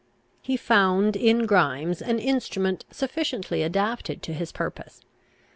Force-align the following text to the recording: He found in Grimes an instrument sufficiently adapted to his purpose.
He 0.41 0.57
found 0.57 1.15
in 1.15 1.45
Grimes 1.45 2.01
an 2.01 2.17
instrument 2.17 2.85
sufficiently 2.89 3.61
adapted 3.61 4.23
to 4.23 4.33
his 4.33 4.51
purpose. 4.51 5.01